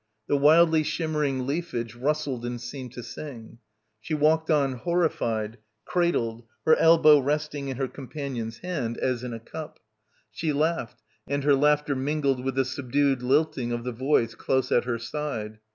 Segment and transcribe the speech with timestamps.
[0.27, 3.59] The wildly shimmering leafage rustled and seemed to sing.
[3.99, 9.39] She walked on horrified, cradled, her elbow resting in her companion's hand as in a
[9.39, 9.79] cup.
[10.31, 14.85] She laughed, and her laughter mingled with the subdued lilting of the voice close at
[14.85, 15.59] her side.